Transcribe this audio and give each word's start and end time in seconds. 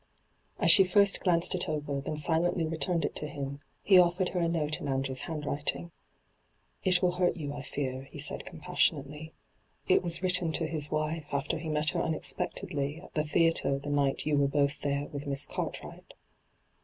As 0.57 0.71
she 0.71 0.83
first 0.83 1.19
glanced 1.19 1.53
it 1.53 1.69
over, 1.69 2.01
then 2.01 2.15
silently 2.17 2.65
returned 2.65 3.05
it 3.05 3.15
to 3.17 3.27
him, 3.27 3.59
he 3.83 3.99
offered 3.99 4.29
her 4.29 4.39
a 4.39 4.47
note 4.47 4.81
in 4.81 4.87
Andrew's 4.87 5.21
handwriting.' 5.21 5.91
It, 6.83 7.03
will 7.03 7.11
hurt 7.11 7.37
you, 7.37 7.53
I 7.53 7.61
fear,' 7.61 8.05
he 8.09 8.17
said 8.17 8.43
com 8.43 8.59
passionately.' 8.61 9.35
It 9.87 10.01
was 10.01 10.23
written 10.23 10.51
to 10.53 10.65
his 10.65 10.89
wife 10.89 11.27
after 11.31 11.59
he 11.59 11.69
met 11.69 11.91
her 11.91 12.01
unexpectedly 12.01 12.99
at 12.99 13.13
the 13.13 13.23
theatre 13.23 13.77
the 13.77 13.91
night 13.91 14.25
you 14.25 14.37
were 14.39 14.47
both 14.47 14.81
there 14.81 15.05
with 15.09 15.27
Miss 15.27 15.45
Cartwright.' 15.45 16.15